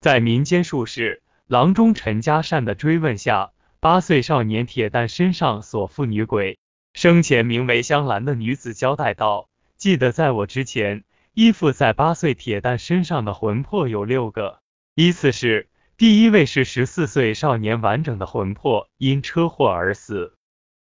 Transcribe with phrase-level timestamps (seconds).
[0.00, 3.50] 在民间术士郎中陈家善的追问下，
[3.80, 6.56] 八岁少年铁蛋身上所附女鬼，
[6.94, 11.02] 生前名为香兰的女子交代道：“记得在我之前，
[11.34, 14.60] 依附在八岁铁蛋身上的魂魄有六个，
[14.94, 20.34] 依次是：第一位是十四岁少年完整的魂魄，因车祸而死；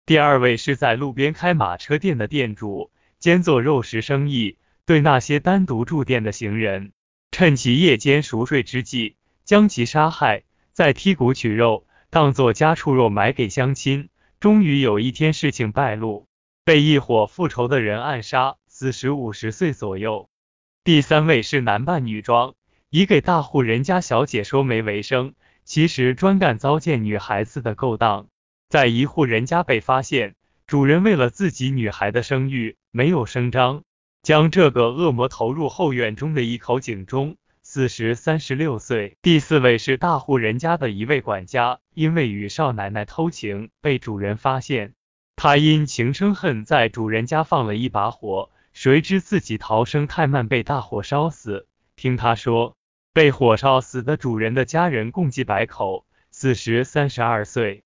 [0.05, 6.93] 第二位是在路边开马车店的店主，兼做肉食生意，对那些单独住店的行人。”
[7.32, 10.43] 趁其夜间熟睡之际，将其杀害，
[10.73, 14.10] 再剔骨取肉，当做家畜肉埋给乡亲。
[14.42, 16.28] 终于有一天事情败露，
[16.65, 20.29] 被一伙复仇的人暗杀，死时五十岁左右。
[20.83, 22.56] 第三位是男扮女装，
[22.89, 28.28] 以给大户人家小姐说媒为生，其实专干糟践女孩子的勾当。
[28.68, 30.36] 在一户人家被发现，
[30.68, 33.84] 主人为了自己女孩的声誉，没有声张。
[34.23, 39.17] 将这个恶魔投入后院中的一口井中，死时三十六岁。
[39.23, 44.94] 第四位是大户人家的一位管家，因为与少奶奶偷情，被主人发现。
[45.36, 51.67] 他因情生恨，在主人家放了一把火，谁知自己逃生太慢，被大火烧死。
[51.95, 52.76] 听他说，
[53.14, 57.84] 被火烧死的主人的家人共计百口，死时三十二岁。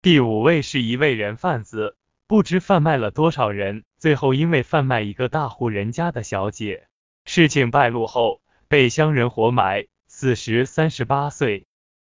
[0.00, 1.96] 第五位是一位人贩子。
[2.28, 6.88] 不知贩卖了多少人，最后因为贩卖一个大户人家的小姐，
[7.24, 11.68] 事情败露后被乡人活埋，死时三十八岁。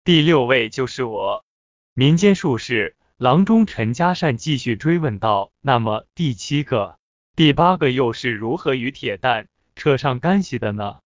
[0.02, 1.44] 第六位就是我。
[1.92, 6.96] 民间术士郎中陈家善继续追问道：“那么第七个、
[7.36, 11.00] 第八个又是如何与铁蛋扯上干系的呢？”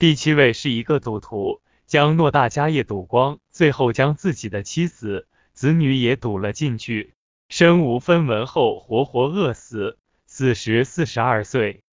[0.00, 7.12] 第七位是一个赌徒，将偌大家业赌光，最后将自己的妻子、子女也赌了进去。
[7.50, 9.98] 身无分文后活活饿死，
[10.36, 11.84] 死时四十二岁。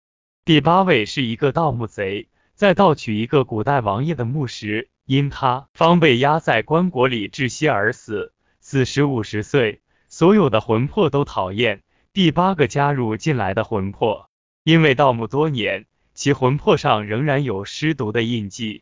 [0.45, 9.81] 第八位是一个盗墓贼，在盗取一个古代王爷的墓时，因他方被压在棺椁里窒息而死，死时五十岁。
[10.07, 14.27] 所有的魂魄都讨厌第八个加入进来的魂魄，
[14.63, 15.85] 因为盗墓多年，
[16.15, 18.81] 其魂魄上仍然有尸毒的印记。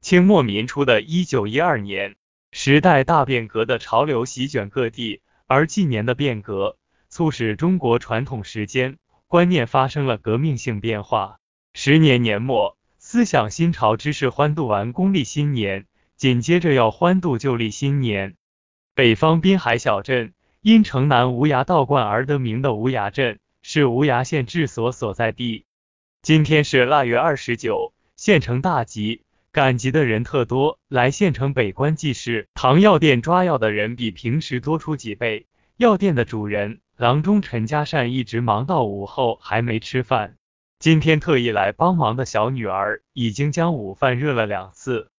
[0.00, 2.14] 清末民初的一九一二年，
[2.52, 5.22] 时代大变革的潮流席卷各地。
[5.48, 6.78] 而近年的变革，
[7.12, 8.96] 促使中国传统时间
[9.28, 11.36] 观念发生了革命性变化。
[11.74, 15.84] 十年年末，思想新潮之士欢度完公历新年，
[16.16, 18.34] 紧接着要欢度旧历新年。
[18.94, 25.66] 北方滨海小镇因城南无涯道观而得名的无涯镇，是无涯县治所所在地。
[26.22, 29.20] 今天是腊月二十九，县城大吉。
[29.52, 32.48] 赶集的人特多，来县城北关祭事。
[32.54, 35.46] 唐药店抓药的人比平时多出几倍。
[35.76, 40.36] 药店的主人郎中陈家善一直忙到午后还没吃饭。
[40.78, 45.10] 今天特意来帮忙的小女儿已经将午饭热了两次。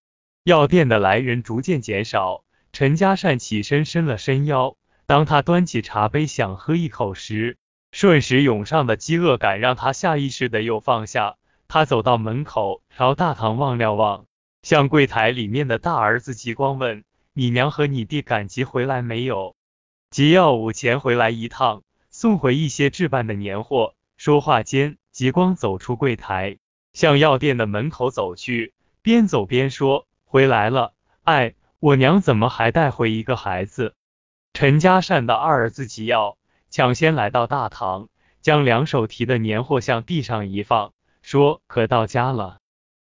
[0.46, 2.46] 药店的来人逐渐减少。
[2.72, 4.78] 陈家善起身伸了伸腰，
[5.08, 7.58] 当他端起茶杯想喝一口时，
[7.92, 11.36] 瞬时涌上的饥饿感让他下意识的又放下。
[11.68, 14.26] 他走到门口，朝大堂望了望，
[14.62, 17.04] 向柜台里面的大儿子吉光问
[17.36, 19.58] ：“你娘和你弟赶集回来没有？”
[20.13, 21.81] 吉要午前回来一趟，
[22.12, 23.96] 送回一些置办的年货。
[24.16, 26.59] 说话间，吉光走出柜台，
[26.94, 30.94] 向药店的门口走去，边走边说：“回来了，
[31.24, 33.96] 哎，我娘怎么还带回一个孩子？”
[34.53, 36.38] 陈家善的二儿子吉耀
[36.69, 38.07] 抢先来到大堂，
[38.40, 40.94] 将两手提的年货向地上一放。
[41.24, 42.59] 说可到家了，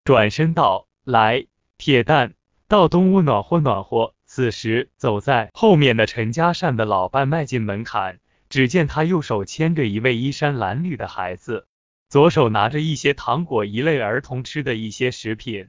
[0.05, 1.49] 转身道来，
[1.79, 2.35] 铁蛋
[2.69, 4.15] 到东屋暖和暖和。
[4.35, 11.67] 此时走在后面的陈家善的老伴迈进门槛，只见他右手牵着一位衣衫褴褛的孩子，
[12.09, 15.69] 左手拿着一些糖果一类儿童吃的一些食品。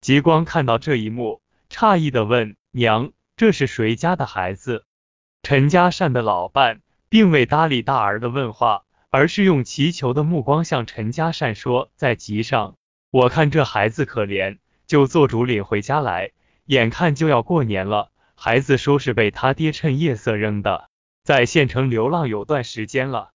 [0.00, 4.84] 吉光看到这一幕，诧异的问娘：“这是谁家的孩子？”
[5.44, 8.82] 陈家善的老伴并未搭理大儿的问话。
[9.10, 12.76] 而是用祈求的目光向陈家善说：“在集上，
[13.10, 16.32] 我看这孩子可怜，就做主领回家来。
[16.72, 20.88] 眼看就要过年了，孩子说是被他爹趁夜色扔的，
[21.22, 23.32] 在县城流浪有段时间了。”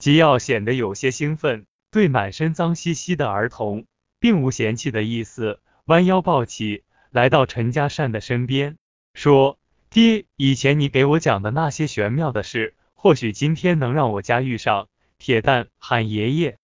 [0.00, 3.84] 吉耀显得有些兴奋，对满身脏兮兮的儿童
[4.18, 8.78] 并无嫌弃的意思，弯腰抱起来到陈家善的身边，
[9.12, 9.58] 说
[9.90, 14.88] ：“爹，以前你给我讲的那些玄妙的事，或许今天能让我家遇上。”
[15.20, 16.56] 铁蛋喊爷爷，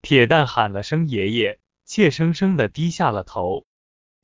[0.00, 3.66] 铁蛋喊了声爷爷，怯生生的低下了头。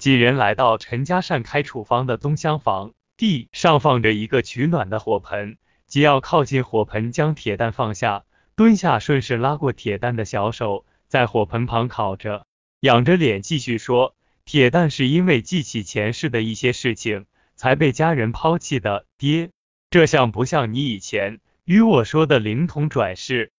[0.04, 5.56] 几人来到陈家善开处方的东厢房，地上放着一个取暖的火盆，
[5.86, 12.44] 吉要靠近火盆，将铁蛋放下，蹲下，顺势拉过铁蛋的小手，在火盆旁烤着，
[12.80, 14.14] 仰着脸继续说
[14.44, 17.24] ：“铁蛋是因为记起前世的一些事情，
[17.56, 19.06] 才被家人抛弃的。
[19.16, 19.52] 爹，
[19.88, 23.52] 这像不像你以前与我说的灵童转世？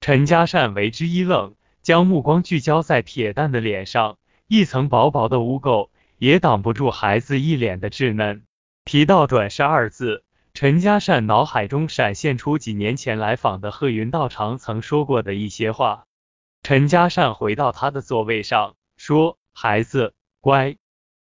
[0.00, 4.16] 陈家善为之一愣，将目光聚焦在铁蛋的脸上，
[4.48, 8.44] 一层薄薄的污垢也挡不住孩子一脸的稚嫩。
[8.86, 10.24] 提到转世二字，
[10.54, 16.06] 陈家善脑海中闪现出几年前来访的贺云道长曾说过的一些话。
[16.62, 20.76] 陈家善回到他的座位上，说：“孩子，乖，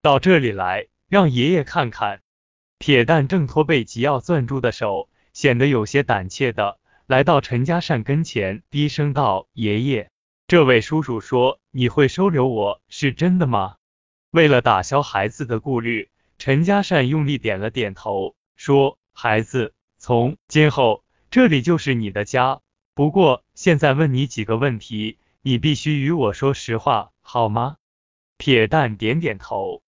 [0.01, 2.19] 到这里来，让爷爷看看。”
[2.79, 6.79] 铁蛋挣脱被吉奥攥住的手，显得有些胆怯的。
[7.07, 10.11] 来到陈家善跟前，低声道：“爷爷，
[10.47, 13.77] 这位叔叔说你会收留我，是真的吗？”
[14.29, 22.61] 为了打消孩子的顾虑，陈家善用力点了点头，说：“孩子，从今后这里就是你的家。
[22.93, 27.77] 不过现在问你几个问题，你必须与我说实话，好吗？”
[28.37, 29.81] 铁蛋点点头。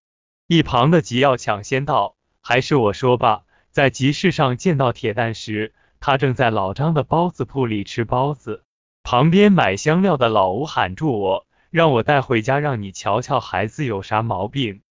[0.48, 5.76] 一旁的吉耀抢先道：“还是我说吧。”在集市上见到铁蛋时。
[6.00, 8.64] 他正在老张的包子铺里吃包子，
[9.10, 14.82] 旁边买香料的老吴喊住我，让我带回家，让你瞧瞧孩子有啥毛病。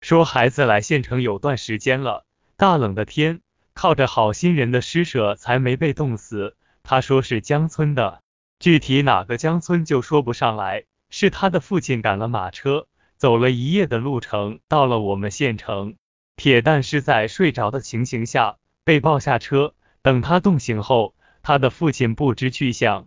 [0.00, 2.26] 说孩子来县城有段时间了，
[2.56, 6.56] 大冷的天，靠着好心人的施舍才没被冻死。
[6.82, 8.22] 他说是江村的，
[8.58, 10.86] 具体哪个江村就说不上来。
[11.08, 12.88] 是他的父亲赶了马车，
[13.18, 15.94] 走了一夜的路程，到了我们县城。
[16.34, 19.74] 铁蛋是在睡着的情形下被抱下车。
[20.02, 23.06] 等他冻醒后，他的父亲不知去向。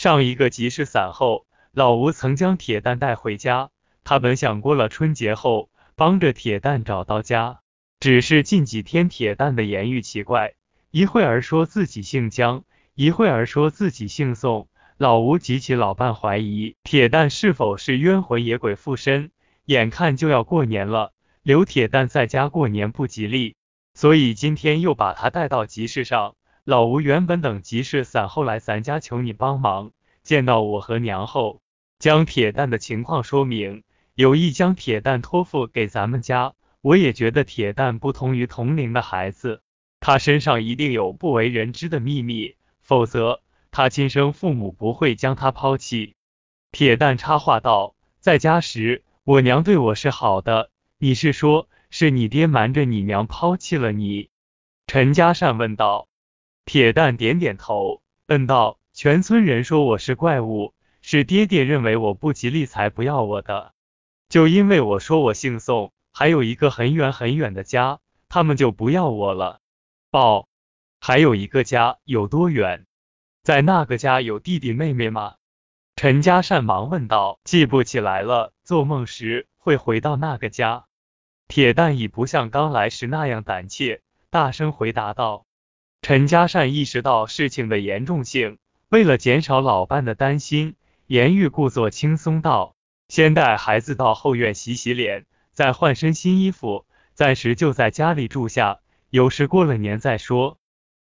[0.00, 3.68] 上一个集市散后，老吴曾将铁蛋带回家。
[4.02, 7.60] 他本想过了春节后帮着铁蛋找到家，
[7.98, 10.54] 只是近几天铁蛋的言语奇怪，
[10.90, 12.64] 一会儿说自己姓姜，
[12.94, 14.70] 一会儿说自己姓宋。
[14.96, 19.30] 老吴及其老伴怀疑铁蛋是否是冤魂野鬼附身。
[19.66, 21.12] 眼看就要过年了，
[21.42, 23.54] 留铁蛋在家过年不吉利。
[23.92, 26.36] 所以今天又把他带到集市上。
[26.64, 29.92] 老吴原本等集市散后来咱家求你帮忙，
[30.22, 31.62] 见到我和娘后，
[31.98, 33.82] 将铁蛋的情况说明，
[34.14, 36.52] 有意将铁蛋托付给咱们家。
[36.82, 39.62] 我也觉得铁蛋不同于同龄的孩子，
[40.00, 43.40] 他身上一定有不为人知的秘密，否则
[43.70, 46.14] 他亲生父母不会将他抛弃。
[46.72, 54.28] 铁蛋插话道：“在家时，我娘对我是好的，你是说？”是你爹瞒着你娘抛弃了你？
[54.86, 56.06] 陈家善问道。
[56.72, 60.72] 铁蛋点点头，问道：“全村人说我是怪物，
[61.02, 63.74] 是爹爹认为我不吉利才不要我的。
[64.28, 69.58] 就因为我说我姓宋，还有一个很远很远的家，他们就不要我了。”
[70.12, 70.46] 报，
[71.00, 72.86] 还有一个家有多远？
[73.42, 75.34] 在那个家有弟弟妹妹吗？
[75.96, 80.84] 陈家善忙问道：“记不起来了，做梦时会回到那个家。”
[81.50, 85.46] 铁蛋已不像刚来时那样胆怯，大声回答道。
[86.02, 88.58] 陈家善意识到事情的严重性，
[88.88, 90.74] 为了减少老伴的担心，
[91.06, 92.74] 言语故作轻松道
[93.08, 98.80] ：“先带孩子到后院洗洗脸，再换身新衣服，暂时就在家里住下，
[99.10, 100.58] 有事过了年再说。”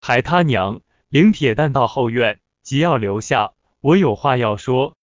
[0.01, 4.95] 还他娘，领铁蛋到后院，即要留下，我有话要说。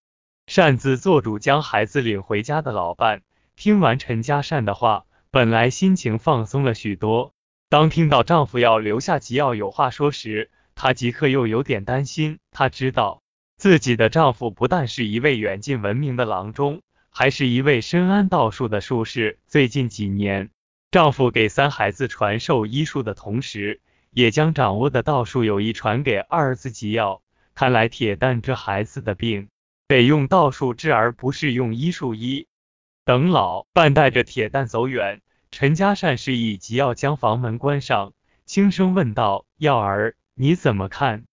[0.47, 3.23] 擅自做主将孩子领回家的老伴，
[3.55, 5.05] 听完陈家善的话。
[5.31, 7.35] 本来心情放松了许多，
[7.77, 12.39] 当听到丈夫要留下，即要有话说时，她即刻又有点担心。
[12.51, 13.21] 她知道
[13.59, 16.81] 自己的丈夫不但是一位远近闻名的郎中，
[17.11, 19.39] 还是一位深谙道术的术士。
[19.47, 20.49] 最近几年，
[20.91, 27.21] 丈夫给三孩子传授医术的同时，也将掌握的道术有意传给二儿子吉耀。
[27.55, 29.49] 看来铁蛋这孩子的病
[29.87, 32.47] 得用道术治，而不是用医术医。
[33.05, 35.21] 等老伴带着铁蛋走远。
[35.59, 38.13] 陈家善示意即要将房门关上，
[38.45, 41.25] 轻声问道：“耀儿，你怎么看？”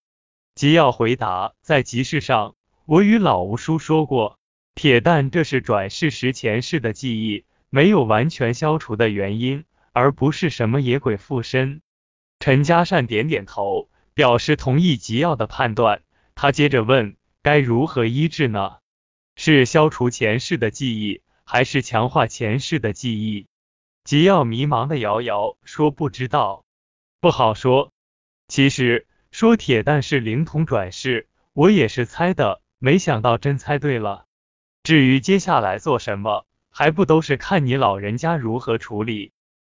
[0.55, 4.39] 即要回答：“在集市上，我与老吴叔说过，
[4.75, 11.81] 铁蛋这是转世时前世的记忆没有完全消除的原因，而不是什么野鬼附身。”
[12.39, 16.01] 陈家善点点头，表示同意吉耀的判断。
[16.33, 18.77] 他接着问：“该如何医治呢？
[19.35, 23.47] 是消除前世的记忆，还是强化前世的记忆？”
[24.03, 26.65] 吉耀迷茫的摇摇说：“不知道，
[27.22, 27.93] 不好说。
[28.50, 34.25] 其实说铁蛋是灵童转世，我也是猜的，没想到真猜对了。
[34.83, 39.31] 至于接下来做什么，还不都是看你老人家如何处理。”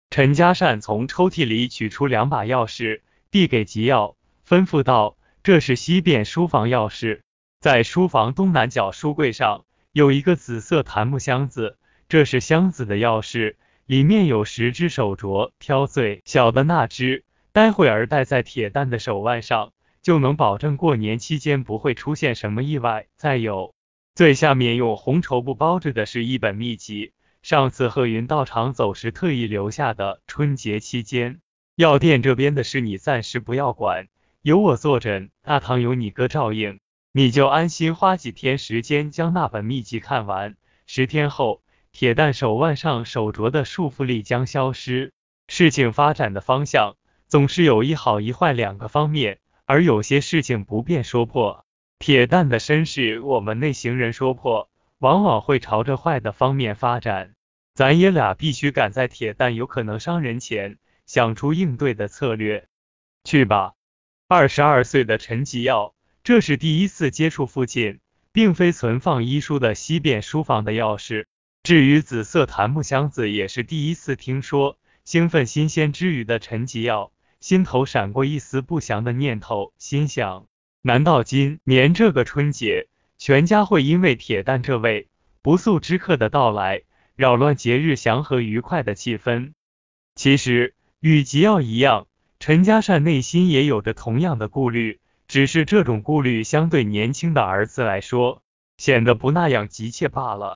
[0.09, 4.15] 陈家善从抽屉里取出两把钥匙，递给吉耀，
[4.47, 7.21] 吩咐道：“这是西便书房钥匙，
[7.59, 11.77] 在书房东南角书柜上有一个紫色檀木箱子。”
[12.07, 13.55] 这是箱子的钥匙，
[13.85, 23.05] 里面有十只手镯，挑最小的那只，待会儿戴在铁蛋的手腕上，就能保证过年期间不会出现什么意外。
[23.15, 23.75] 再有，
[24.15, 27.13] 最下面用红绸布包着的是一本秘籍，
[27.43, 30.19] 上次贺云到场走时特意留下的。
[30.25, 31.39] 春节期间，
[31.75, 34.07] 药店这边的事你暂时不要管，
[34.41, 36.79] 有我坐诊，大堂有你哥照应。
[37.11, 41.61] 你就安心花几天时间将那本秘籍看完，十天后，
[41.95, 45.13] 铁蛋手腕上手镯的束缚力将消失。
[45.47, 46.97] 事情发展的方向
[47.29, 51.63] 总是有一好一坏两个方面，而有些事情不便说破。
[51.97, 57.33] 铁蛋的身世，我们内行人说破，往往会朝着坏的方面发展。
[57.73, 62.67] 咱爷俩必须赶在铁蛋有可能伤人前，想出应对的策略。
[63.23, 63.71] 去吧。
[64.27, 65.95] 二十二岁的陈吉耀。
[66.25, 68.01] 这是第一次接触父亲，
[68.33, 71.27] 并非存放医书的西边书房的钥匙。
[71.65, 74.77] 至于紫色檀木箱子，也是第一次听说。
[75.03, 80.45] 兴奋新鲜之余的陈吉耀，心头闪过一丝不祥的念头，心想：
[80.83, 85.07] 难道今年这个春节，全家会因为铁蛋这位
[85.41, 86.83] 不速之客的到来，
[87.15, 89.53] 扰乱节日祥和愉快的气氛？
[90.13, 92.05] 其实与吉耀一样，
[92.39, 94.99] 陈家善内心也有着同样的顾虑。
[95.27, 98.43] 只是这种顾虑相对年轻的儿子来说，
[98.77, 100.53] 显得不那样急切罢了。